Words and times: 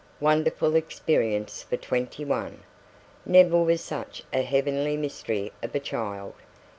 Wonderful 0.19 0.75
experience 0.75 1.61
for 1.61 1.77
twenty 1.77 2.25
one! 2.25 2.63
Never 3.23 3.61
was 3.61 3.81
such 3.81 4.23
a 4.33 4.41
heavenly 4.41 4.97
mystery 4.97 5.53
of 5.61 5.75
a 5.75 5.79
child! 5.79 6.33